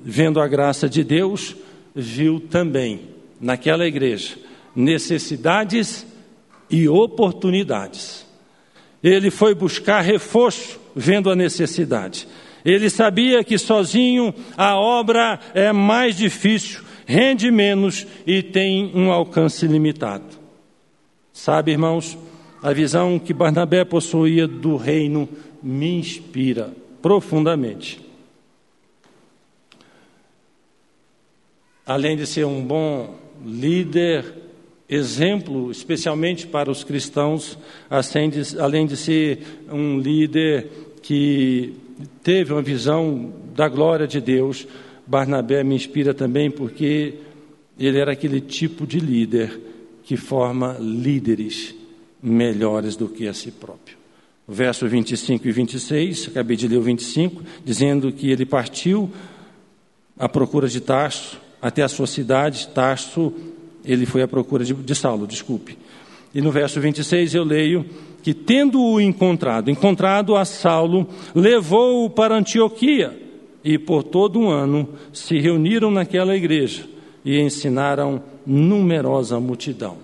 vendo 0.03 0.39
a 0.39 0.47
graça 0.47 0.87
de 0.87 1.03
Deus, 1.03 1.55
viu 1.93 2.39
também 2.39 3.01
naquela 3.41 3.85
igreja 3.85 4.35
necessidades 4.75 6.05
e 6.69 6.87
oportunidades. 6.87 8.25
Ele 9.03 9.31
foi 9.31 9.53
buscar 9.55 10.01
reforço 10.01 10.79
vendo 10.95 11.29
a 11.29 11.35
necessidade. 11.35 12.27
Ele 12.63 12.89
sabia 12.89 13.43
que 13.43 13.57
sozinho 13.57 14.33
a 14.55 14.75
obra 14.77 15.39
é 15.53 15.71
mais 15.71 16.15
difícil, 16.15 16.81
rende 17.05 17.49
menos 17.49 18.05
e 18.25 18.41
tem 18.43 18.91
um 18.93 19.11
alcance 19.11 19.65
limitado. 19.65 20.37
Sabe, 21.33 21.71
irmãos, 21.71 22.17
a 22.61 22.73
visão 22.73 23.19
que 23.19 23.33
Barnabé 23.33 23.85
possuía 23.85 24.47
do 24.47 24.75
reino 24.75 25.27
me 25.61 25.99
inspira 25.99 26.73
profundamente. 27.01 28.07
além 31.87 32.17
de 32.17 32.27
ser 32.27 32.45
um 32.45 32.61
bom 32.61 33.15
líder, 33.45 34.25
exemplo, 34.89 35.71
especialmente 35.71 36.45
para 36.45 36.69
os 36.69 36.83
cristãos, 36.83 37.57
além 38.59 38.85
de 38.85 38.97
ser 38.97 39.39
um 39.71 39.97
líder 39.97 40.67
que 41.01 41.73
teve 42.21 42.51
uma 42.51 42.61
visão 42.61 43.31
da 43.55 43.69
glória 43.69 44.05
de 44.05 44.19
Deus, 44.19 44.67
Barnabé 45.07 45.63
me 45.63 45.75
inspira 45.75 46.13
também 46.13 46.51
porque 46.51 47.13
ele 47.79 47.97
era 47.97 48.11
aquele 48.11 48.41
tipo 48.41 48.85
de 48.85 48.99
líder 48.99 49.57
que 50.03 50.17
forma 50.17 50.75
líderes 50.79 51.73
melhores 52.21 52.95
do 52.95 53.07
que 53.07 53.27
a 53.27 53.33
si 53.33 53.51
próprio. 53.51 53.97
verso 54.47 54.87
25 54.87 55.47
e 55.47 55.51
26, 55.51 56.29
acabei 56.29 56.55
de 56.55 56.67
ler 56.67 56.77
o 56.77 56.81
25, 56.81 57.43
dizendo 57.63 58.11
que 58.11 58.31
ele 58.31 58.45
partiu 58.45 59.11
à 60.17 60.27
procura 60.27 60.67
de 60.67 60.79
Tarso, 60.81 61.39
até 61.61 61.83
a 61.83 61.87
sua 61.87 62.07
cidade, 62.07 62.67
Tarso, 62.69 63.33
ele 63.83 64.05
foi 64.05 64.21
à 64.21 64.27
procura 64.27 64.63
de, 64.63 64.73
de 64.73 64.95
Saulo, 64.95 65.27
desculpe. 65.27 65.77
E 66.33 66.41
no 66.41 66.51
verso 66.51 66.79
26 66.79 67.35
eu 67.35 67.43
leio 67.43 67.85
que, 68.21 68.33
tendo-o 68.33 68.99
encontrado, 68.99 69.71
encontrado 69.71 70.35
a 70.35 70.43
Saulo, 70.45 71.07
levou-o 71.33 72.09
para 72.09 72.35
Antioquia, 72.35 73.27
e 73.63 73.77
por 73.77 74.03
todo 74.03 74.39
um 74.39 74.49
ano 74.49 74.87
se 75.11 75.39
reuniram 75.39 75.91
naquela 75.91 76.35
igreja 76.35 76.85
e 77.25 77.37
ensinaram 77.39 78.23
numerosa 78.45 79.39
multidão. 79.41 79.97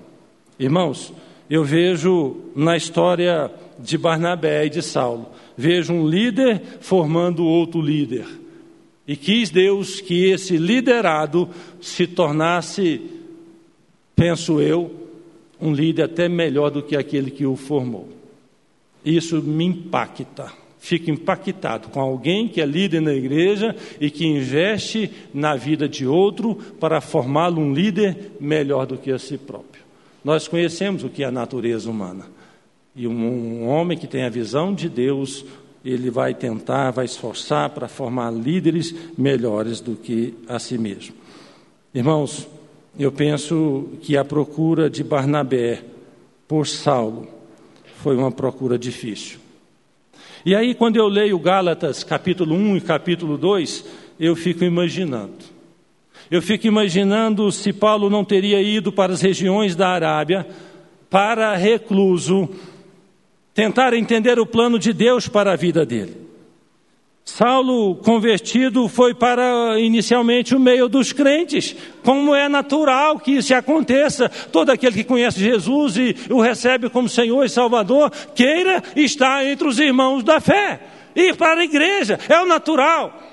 Irmãos, 0.59 1.13
eu 1.49 1.63
vejo 1.63 2.37
na 2.55 2.75
história 2.77 3.51
de 3.79 3.97
Barnabé 3.97 4.65
e 4.65 4.69
de 4.69 4.81
Saulo, 4.81 5.27
vejo 5.57 5.93
um 5.93 6.07
líder 6.07 6.61
formando 6.79 7.45
outro 7.45 7.81
líder 7.81 8.25
e 9.07 9.15
quis 9.15 9.49
Deus 9.49 9.99
que 9.99 10.29
esse 10.29 10.57
liderado 10.57 11.49
se 11.81 12.07
tornasse, 12.07 13.01
penso 14.15 14.61
eu, 14.61 14.91
um 15.59 15.73
líder 15.73 16.03
até 16.03 16.29
melhor 16.29 16.69
do 16.69 16.81
que 16.81 16.95
aquele 16.95 17.29
que 17.29 17.45
o 17.45 17.55
formou. 17.55 18.07
Isso 19.03 19.41
me 19.41 19.65
impacta. 19.65 20.51
Fico 20.79 21.09
impactado 21.09 21.89
com 21.89 21.99
alguém 21.99 22.47
que 22.47 22.61
é 22.61 22.65
líder 22.65 23.01
na 23.01 23.13
igreja 23.13 23.75
e 23.99 24.09
que 24.09 24.25
investe 24.25 25.09
na 25.33 25.55
vida 25.55 25.87
de 25.87 26.05
outro 26.05 26.55
para 26.55 26.99
formá-lo 26.99 27.61
um 27.61 27.73
líder 27.73 28.31
melhor 28.39 28.85
do 28.85 28.97
que 28.97 29.11
a 29.11 29.19
si 29.19 29.37
próprio. 29.37 29.82
Nós 30.23 30.47
conhecemos 30.47 31.03
o 31.03 31.09
que 31.09 31.23
é 31.23 31.27
a 31.27 31.31
natureza 31.31 31.89
humana. 31.89 32.25
E 32.95 33.07
um, 33.07 33.67
homem 33.67 33.97
que 33.97 34.07
tem 34.07 34.23
a 34.23 34.29
visão 34.29 34.73
de 34.73 34.87
Deus 34.87 35.43
ele 35.83 36.09
vai 36.09 36.33
tentar, 36.33 36.91
vai 36.91 37.03
esforçar 37.03 37.69
para 37.71 37.89
formar 37.89 38.31
líderes 38.31 38.95
melhores 39.17 39.81
do 39.81 39.95
que 39.95 40.33
a 40.47 40.57
si 40.57 40.77
mesmo. 40.77 41.13
Irmãos, 41.93 42.47
eu 42.97 43.11
penso 43.11 43.89
que 44.01 44.15
a 44.15 44.23
procura 44.23 44.89
de 44.89 45.03
Barnabé 45.03 45.83
por 46.47 46.67
Saulo 46.67 47.27
foi 47.97 48.15
uma 48.15 48.31
procura 48.31 48.77
difícil. 48.77 49.39
E 50.45 50.55
aí, 50.55 50.73
quando 50.73 50.95
eu 50.97 51.07
leio 51.07 51.37
Gálatas 51.39 52.03
capítulo 52.03 52.55
1 52.55 52.77
e 52.77 52.81
capítulo 52.81 53.37
2, 53.37 53.85
eu 54.19 54.35
fico 54.35 54.63
imaginando. 54.63 55.52
Eu 56.33 56.41
fico 56.41 56.65
imaginando 56.65 57.51
se 57.51 57.71
Paulo 57.71 58.09
não 58.09 58.25
teria 58.25 58.59
ido 58.59 58.91
para 58.91 59.13
as 59.13 59.21
regiões 59.21 59.75
da 59.75 59.89
Arábia 59.89 60.47
para 61.07 61.55
recluso 61.55 62.49
tentar 63.53 63.93
entender 63.93 64.39
o 64.39 64.45
plano 64.47 64.79
de 64.79 64.91
Deus 64.93 65.27
para 65.27 65.51
a 65.51 65.55
vida 65.55 65.85
dele. 65.85 66.17
Saulo, 67.23 67.97
convertido, 67.97 68.89
foi 68.89 69.13
para 69.13 69.79
inicialmente 69.79 70.55
o 70.55 70.59
meio 70.59 70.89
dos 70.89 71.13
crentes, 71.13 71.75
como 72.03 72.33
é 72.33 72.49
natural 72.49 73.19
que 73.19 73.33
isso 73.33 73.53
aconteça. 73.53 74.27
Todo 74.27 74.71
aquele 74.71 74.95
que 74.95 75.03
conhece 75.03 75.39
Jesus 75.39 75.97
e 75.97 76.15
o 76.31 76.41
recebe 76.41 76.89
como 76.89 77.07
Senhor 77.07 77.45
e 77.45 77.49
Salvador, 77.49 78.09
queira 78.33 78.81
estar 78.95 79.45
entre 79.45 79.67
os 79.67 79.77
irmãos 79.77 80.23
da 80.23 80.41
fé, 80.41 80.81
ir 81.15 81.35
para 81.35 81.61
a 81.61 81.63
igreja, 81.63 82.19
é 82.27 82.41
o 82.41 82.47
natural. 82.47 83.32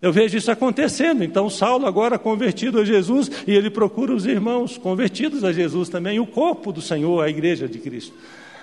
Eu 0.00 0.12
vejo 0.12 0.36
isso 0.36 0.50
acontecendo. 0.50 1.24
Então, 1.24 1.48
Saulo, 1.48 1.86
agora 1.86 2.18
convertido 2.18 2.80
a 2.80 2.84
Jesus, 2.84 3.30
e 3.46 3.52
ele 3.52 3.70
procura 3.70 4.14
os 4.14 4.26
irmãos 4.26 4.76
convertidos 4.76 5.42
a 5.44 5.52
Jesus 5.52 5.88
também, 5.88 6.20
o 6.20 6.26
corpo 6.26 6.72
do 6.72 6.82
Senhor, 6.82 7.22
a 7.22 7.28
igreja 7.28 7.66
de 7.66 7.78
Cristo. 7.78 8.14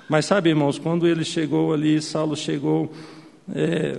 Mas 0.08 0.26
sabe, 0.26 0.50
irmãos, 0.50 0.78
quando 0.78 1.08
ele 1.08 1.24
chegou 1.24 1.74
ali, 1.74 2.02
Saulo 2.02 2.36
chegou, 2.36 2.92
É, 3.54 3.98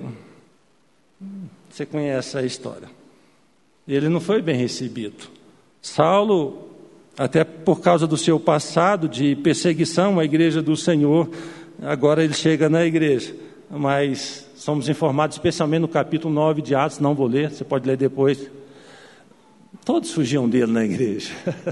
você 1.68 1.84
conhece 1.84 2.38
a 2.38 2.42
história. 2.42 2.88
Ele 3.86 4.08
não 4.08 4.20
foi 4.20 4.40
bem 4.40 4.56
recebido. 4.56 5.28
Saulo, 5.82 6.70
até 7.18 7.44
por 7.44 7.82
causa 7.82 8.06
do 8.06 8.16
seu 8.16 8.40
passado 8.40 9.06
de 9.06 9.36
perseguição 9.36 10.18
à 10.18 10.24
igreja 10.24 10.62
do 10.62 10.74
Senhor, 10.76 11.28
agora 11.82 12.24
ele 12.24 12.32
chega 12.32 12.70
na 12.70 12.86
igreja. 12.86 13.34
Mas 13.70 14.48
somos 14.56 14.88
informados, 14.88 15.36
especialmente 15.36 15.80
no 15.80 15.88
capítulo 15.88 16.32
9 16.32 16.62
de 16.62 16.74
Atos, 16.74 16.98
não 16.98 17.14
vou 17.14 17.26
ler, 17.26 17.50
você 17.50 17.64
pode 17.64 17.86
ler 17.86 17.96
depois. 17.96 18.50
Todos 19.84 20.12
fugiam 20.12 20.48
dele 20.48 20.72
na 20.72 20.84
igreja. 20.84 21.30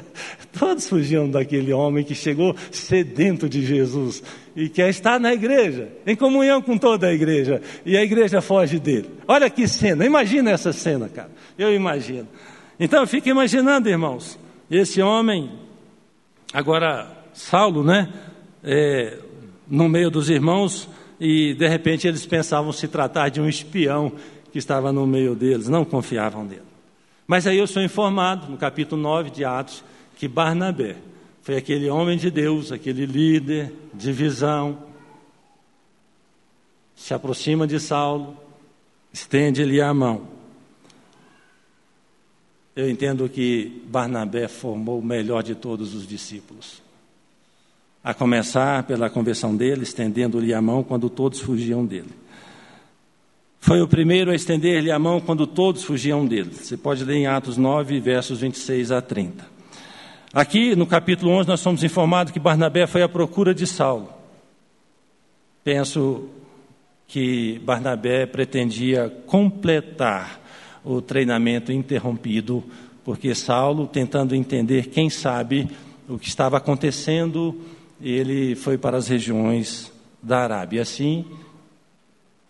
Todos 0.58 0.88
fugiam 0.88 1.30
daquele 1.30 1.72
homem 1.72 2.04
que 2.04 2.14
chegou 2.14 2.54
sedento 2.70 3.48
de 3.48 3.64
Jesus 3.64 4.22
e 4.54 4.68
quer 4.68 4.90
estar 4.90 5.18
na 5.18 5.32
igreja, 5.32 5.88
em 6.06 6.14
comunhão 6.14 6.60
com 6.60 6.76
toda 6.76 7.06
a 7.06 7.12
igreja, 7.14 7.62
e 7.86 7.96
a 7.96 8.02
igreja 8.02 8.42
foge 8.42 8.78
dele. 8.78 9.08
Olha 9.26 9.48
que 9.48 9.66
cena, 9.66 10.04
imagina 10.04 10.50
essa 10.50 10.72
cena, 10.72 11.08
cara. 11.08 11.30
Eu 11.56 11.74
imagino. 11.74 12.28
Então 12.78 13.00
eu 13.00 13.06
fico 13.06 13.28
imaginando, 13.28 13.88
irmãos, 13.88 14.38
esse 14.70 15.00
homem, 15.00 15.50
agora 16.52 17.10
Saulo, 17.32 17.82
né? 17.82 18.12
É, 18.62 19.18
no 19.66 19.88
meio 19.88 20.10
dos 20.10 20.28
irmãos, 20.28 20.88
e 21.20 21.54
de 21.54 21.68
repente 21.68 22.06
eles 22.06 22.26
pensavam 22.26 22.72
se 22.72 22.88
tratar 22.88 23.28
de 23.28 23.40
um 23.40 23.48
espião 23.48 24.12
que 24.50 24.58
estava 24.58 24.92
no 24.92 25.06
meio 25.06 25.34
deles, 25.34 25.68
não 25.68 25.84
confiavam 25.84 26.44
nele. 26.44 26.62
Mas 27.26 27.46
aí 27.46 27.58
eu 27.58 27.66
sou 27.66 27.82
informado, 27.82 28.50
no 28.50 28.58
capítulo 28.58 29.00
9 29.00 29.30
de 29.30 29.44
Atos, 29.44 29.82
que 30.16 30.28
Barnabé 30.28 30.96
foi 31.42 31.56
aquele 31.56 31.88
homem 31.88 32.16
de 32.16 32.30
Deus, 32.30 32.70
aquele 32.70 33.06
líder 33.06 33.72
de 33.92 34.12
visão, 34.12 34.78
se 36.94 37.12
aproxima 37.12 37.66
de 37.66 37.80
Saulo, 37.80 38.36
estende-lhe 39.12 39.80
a 39.80 39.92
mão. 39.92 40.28
Eu 42.76 42.88
entendo 42.88 43.28
que 43.28 43.82
Barnabé 43.86 44.48
formou 44.48 45.00
o 45.00 45.04
melhor 45.04 45.42
de 45.42 45.54
todos 45.54 45.94
os 45.94 46.06
discípulos. 46.06 46.80
A 48.04 48.12
começar 48.12 48.82
pela 48.82 49.08
conversão 49.08 49.56
dele, 49.56 49.84
estendendo-lhe 49.84 50.52
a 50.52 50.60
mão 50.60 50.82
quando 50.82 51.08
todos 51.08 51.40
fugiam 51.40 51.86
dele. 51.86 52.10
Foi 53.60 53.80
o 53.80 53.86
primeiro 53.86 54.32
a 54.32 54.34
estender-lhe 54.34 54.90
a 54.90 54.98
mão 54.98 55.20
quando 55.20 55.46
todos 55.46 55.84
fugiam 55.84 56.26
dele. 56.26 56.50
Você 56.52 56.76
pode 56.76 57.04
ler 57.04 57.14
em 57.14 57.26
Atos 57.28 57.56
9, 57.56 58.00
versos 58.00 58.40
26 58.40 58.90
a 58.90 59.00
30. 59.00 59.46
Aqui, 60.34 60.74
no 60.74 60.84
capítulo 60.84 61.30
11, 61.30 61.48
nós 61.48 61.60
somos 61.60 61.84
informados 61.84 62.32
que 62.32 62.40
Barnabé 62.40 62.88
foi 62.88 63.02
à 63.02 63.08
procura 63.08 63.54
de 63.54 63.66
Saulo. 63.66 64.08
Penso 65.62 66.28
que 67.06 67.60
Barnabé 67.60 68.26
pretendia 68.26 69.08
completar 69.26 70.40
o 70.84 71.00
treinamento 71.00 71.70
interrompido, 71.70 72.64
porque 73.04 73.32
Saulo, 73.32 73.86
tentando 73.86 74.34
entender, 74.34 74.86
quem 74.86 75.08
sabe, 75.08 75.70
o 76.08 76.18
que 76.18 76.28
estava 76.28 76.56
acontecendo, 76.56 77.60
ele 78.02 78.54
foi 78.54 78.76
para 78.76 78.96
as 78.96 79.08
regiões 79.08 79.92
da 80.22 80.40
Arábia. 80.40 80.82
Assim, 80.82 81.24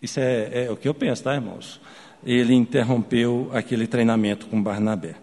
isso 0.00 0.18
é, 0.18 0.64
é 0.64 0.70
o 0.70 0.76
que 0.76 0.88
eu 0.88 0.94
penso, 0.94 1.22
tá, 1.22 1.34
irmãos? 1.34 1.80
Ele 2.24 2.54
interrompeu 2.54 3.50
aquele 3.52 3.86
treinamento 3.86 4.46
com 4.46 4.62
Barnabé. 4.62 5.16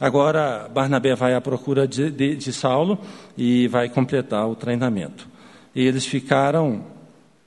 Agora, 0.00 0.68
Barnabé 0.72 1.14
vai 1.14 1.34
à 1.34 1.40
procura 1.40 1.86
de, 1.86 2.10
de, 2.10 2.36
de 2.36 2.52
Saulo 2.52 2.98
e 3.36 3.68
vai 3.68 3.88
completar 3.88 4.48
o 4.48 4.56
treinamento. 4.56 5.28
E 5.74 5.82
eles 5.82 6.06
ficaram 6.06 6.84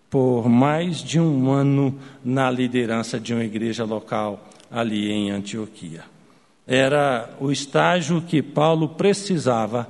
por 0.09 0.47
mais 0.47 1.03
de 1.03 1.19
um 1.19 1.51
ano 1.51 1.97
na 2.23 2.49
liderança 2.49 3.19
de 3.19 3.33
uma 3.33 3.43
igreja 3.43 3.83
local 3.83 4.47
ali 4.71 5.11
em 5.11 5.31
Antioquia. 5.31 6.03
Era 6.65 7.29
o 7.39 7.51
estágio 7.51 8.21
que 8.21 8.41
Paulo 8.41 8.89
precisava 8.89 9.87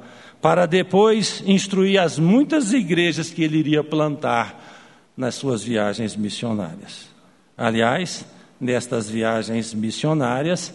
para 0.47 0.65
depois 0.65 1.43
instruir 1.45 1.99
as 1.99 2.17
muitas 2.17 2.71
igrejas 2.71 3.29
que 3.29 3.43
ele 3.43 3.57
iria 3.57 3.83
plantar 3.83 4.57
nas 5.17 5.35
suas 5.35 5.61
viagens 5.61 6.15
missionárias. 6.15 7.09
Aliás, 7.57 8.25
nestas 8.57 9.09
viagens 9.09 9.73
missionárias, 9.73 10.73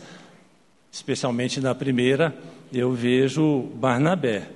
especialmente 0.92 1.58
na 1.58 1.74
primeira, 1.74 2.36
eu 2.70 2.92
vejo 2.92 3.62
Barnabé 3.76 4.50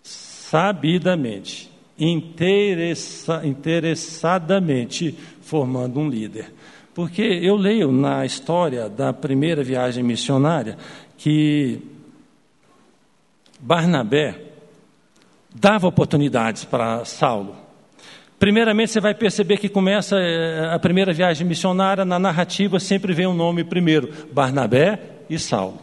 sabidamente, 0.00 1.68
interessa, 1.98 3.44
interessadamente 3.44 5.12
formando 5.42 5.98
um 5.98 6.08
líder. 6.08 6.54
Porque 6.94 7.22
eu 7.22 7.56
leio 7.56 7.90
na 7.90 8.24
história 8.24 8.88
da 8.88 9.12
primeira 9.12 9.64
viagem 9.64 10.04
missionária 10.04 10.78
que 11.18 11.93
Barnabé 13.64 14.34
dava 15.54 15.86
oportunidades 15.88 16.66
para 16.66 17.02
Saulo. 17.06 17.56
Primeiramente, 18.38 18.92
você 18.92 19.00
vai 19.00 19.14
perceber 19.14 19.56
que 19.56 19.70
começa 19.70 20.18
eh, 20.18 20.68
a 20.70 20.78
primeira 20.78 21.14
viagem 21.14 21.46
missionária, 21.46 22.04
na 22.04 22.18
narrativa 22.18 22.78
sempre 22.78 23.14
vem 23.14 23.26
o 23.26 23.30
um 23.30 23.34
nome 23.34 23.64
primeiro: 23.64 24.12
Barnabé 24.30 25.00
e 25.30 25.38
Saulo. 25.38 25.78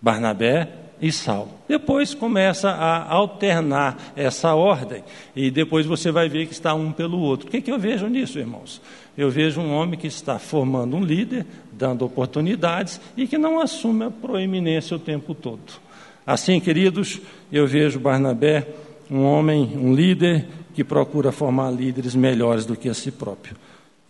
Barnabé 0.00 0.70
e 1.02 1.12
Saulo. 1.12 1.50
Depois 1.68 2.14
começa 2.14 2.70
a 2.70 3.12
alternar 3.12 3.98
essa 4.16 4.54
ordem, 4.54 5.04
e 5.36 5.50
depois 5.50 5.84
você 5.84 6.10
vai 6.10 6.30
ver 6.30 6.46
que 6.46 6.54
está 6.54 6.72
um 6.72 6.90
pelo 6.92 7.18
outro. 7.18 7.46
O 7.46 7.50
que, 7.50 7.60
que 7.60 7.70
eu 7.70 7.78
vejo 7.78 8.06
nisso, 8.06 8.38
irmãos? 8.38 8.80
Eu 9.18 9.30
vejo 9.30 9.60
um 9.60 9.74
homem 9.74 10.00
que 10.00 10.06
está 10.06 10.38
formando 10.38 10.96
um 10.96 11.04
líder, 11.04 11.44
dando 11.72 12.06
oportunidades 12.06 12.98
e 13.18 13.26
que 13.26 13.36
não 13.36 13.60
assume 13.60 14.06
a 14.06 14.10
proeminência 14.10 14.96
o 14.96 15.00
tempo 15.00 15.34
todo. 15.34 15.87
Assim, 16.28 16.60
queridos, 16.60 17.22
eu 17.50 17.66
vejo 17.66 17.98
Barnabé 17.98 18.68
um 19.10 19.22
homem, 19.24 19.72
um 19.78 19.94
líder 19.94 20.46
que 20.74 20.84
procura 20.84 21.32
formar 21.32 21.70
líderes 21.70 22.14
melhores 22.14 22.66
do 22.66 22.76
que 22.76 22.90
a 22.90 22.92
si 22.92 23.10
próprio. 23.10 23.56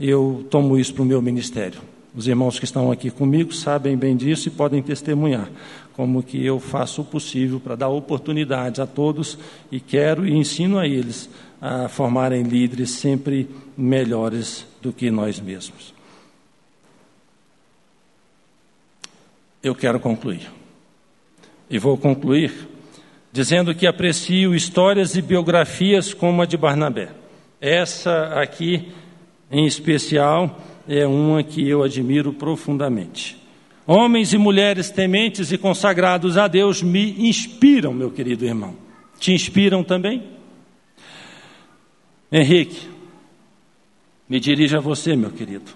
Eu 0.01 0.45
tomo 0.51 0.77
isso 0.77 0.93
para 0.93 1.05
o 1.05 1.07
meu 1.07 1.23
ministério. 1.23 1.81
Os 2.13 2.27
irmãos 2.27 2.59
que 2.59 2.65
estão 2.65 2.91
aqui 2.91 3.09
comigo 3.09 3.55
sabem 3.55 3.97
bem 3.97 4.17
disso 4.17 4.49
e 4.49 4.51
podem 4.51 4.83
testemunhar 4.83 5.49
como 5.95 6.21
que 6.21 6.45
eu 6.45 6.59
faço 6.59 7.03
o 7.03 7.05
possível 7.05 7.61
para 7.61 7.77
dar 7.77 7.89
oportunidades 7.89 8.81
a 8.81 8.87
todos 8.87 9.39
e 9.71 9.79
quero 9.79 10.27
e 10.27 10.35
ensino 10.35 10.77
a 10.77 10.89
eles 10.89 11.31
a 11.61 11.87
formarem 11.87 12.43
líderes 12.43 12.91
sempre 12.91 13.49
melhores 13.77 14.67
do 14.83 14.93
que 14.93 15.09
nós 15.09 15.39
mesmos. 15.39 15.95
Eu 19.63 19.73
quero 19.73 20.01
concluir. 20.01 20.59
E 21.71 21.79
vou 21.79 21.97
concluir 21.97 22.69
dizendo 23.33 23.75
que 23.75 23.87
aprecio 23.87 24.55
histórias 24.55 25.15
e 25.15 25.23
biografias 25.23 26.15
como 26.15 26.43
a 26.43 26.47
de 26.47 26.57
Barnabé. 26.57 27.11
Essa 27.61 28.33
aqui, 28.41 28.89
em 29.51 29.67
especial, 29.67 30.61
é 30.89 31.07
uma 31.07 31.43
que 31.43 31.69
eu 31.69 31.83
admiro 31.83 32.33
profundamente. 32.33 33.37
Homens 33.87 34.33
e 34.33 34.39
mulheres 34.39 34.91
tementes 34.91 35.53
e 35.53 35.59
consagrados 35.59 36.37
a 36.37 36.49
Deus 36.49 36.83
me 36.83 37.29
inspiram, 37.29 37.93
meu 37.93 38.11
querido 38.11 38.45
irmão. 38.45 38.75
Te 39.19 39.33
inspiram 39.33 39.83
também? 39.83 40.23
Henrique, 42.31 42.89
me 44.29 44.39
dirijo 44.39 44.77
a 44.77 44.81
você, 44.81 45.17
meu 45.17 45.31
querido. 45.31 45.71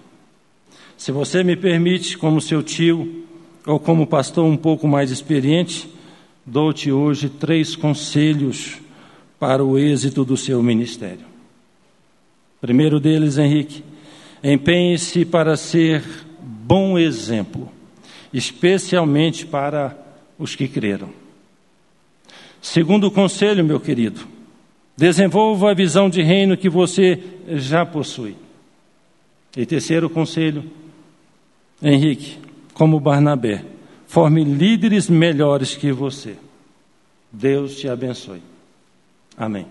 Se 0.95 1.11
você 1.11 1.43
me 1.43 1.55
permite, 1.55 2.17
como 2.17 2.39
seu 2.39 2.61
tio 2.61 3.25
ou 3.65 3.79
como 3.79 4.07
pastor 4.07 4.45
um 4.45 4.57
pouco 4.57 4.87
mais 4.87 5.11
experiente, 5.11 5.89
dou-te 6.45 6.91
hoje 6.91 7.29
três 7.29 7.75
conselhos 7.75 8.77
para 9.39 9.63
o 9.63 9.77
êxito 9.77 10.25
do 10.25 10.37
seu 10.37 10.61
ministério. 10.61 11.25
Primeiro 12.59 12.99
deles, 12.99 13.37
Henrique, 13.37 13.83
empenhe-se 14.43 15.25
para 15.25 15.57
ser 15.57 16.03
bom 16.41 16.97
exemplo, 16.97 17.69
especialmente 18.33 19.45
para 19.45 19.97
os 20.37 20.55
que 20.55 20.67
creram. 20.67 21.09
Segundo 22.61 23.11
conselho, 23.11 23.65
meu 23.65 23.79
querido, 23.79 24.21
desenvolva 24.95 25.71
a 25.71 25.73
visão 25.73 26.09
de 26.09 26.21
reino 26.21 26.55
que 26.55 26.69
você 26.69 27.21
já 27.49 27.85
possui. 27.85 28.35
E 29.55 29.65
terceiro 29.65 30.09
conselho, 30.09 30.63
Henrique, 31.81 32.37
como 32.73 32.99
Barnabé, 32.99 33.63
forme 34.07 34.43
líderes 34.43 35.09
melhores 35.09 35.75
que 35.75 35.91
você. 35.91 36.35
Deus 37.31 37.77
te 37.77 37.87
abençoe. 37.87 38.41
Amém. 39.37 39.65